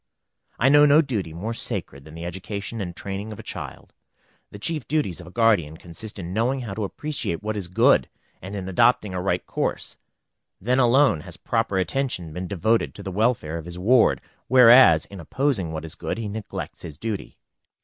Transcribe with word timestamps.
I 0.57 0.69
know 0.69 0.87
no 0.87 1.03
duty 1.03 1.31
more 1.31 1.53
sacred 1.53 2.05
than 2.05 2.15
the 2.15 2.25
education 2.25 2.81
and 2.81 2.95
training 2.95 3.31
of 3.31 3.37
a 3.37 3.43
child. 3.43 3.93
The 4.49 4.57
chief 4.57 4.87
duties 4.87 5.21
of 5.21 5.27
a 5.27 5.29
guardian 5.29 5.77
consist 5.77 6.17
in 6.17 6.33
knowing 6.33 6.61
how 6.61 6.73
to 6.73 6.85
appreciate 6.85 7.43
what 7.43 7.55
is 7.55 7.67
good, 7.67 8.09
and 8.41 8.55
in 8.55 8.67
adopting 8.67 9.13
a 9.13 9.21
right 9.21 9.45
course; 9.45 9.97
then 10.59 10.79
alone 10.79 11.21
has 11.21 11.37
proper 11.37 11.77
attention 11.77 12.33
been 12.33 12.47
devoted 12.47 12.95
to 12.95 13.03
the 13.03 13.11
welfare 13.11 13.59
of 13.59 13.65
his 13.65 13.77
ward, 13.77 14.21
whereas 14.47 15.05
in 15.05 15.19
opposing 15.19 15.71
what 15.71 15.85
is 15.85 15.93
good 15.93 16.17
he 16.17 16.27
neglects 16.27 16.81
his 16.81 16.97
duty. 16.97 17.37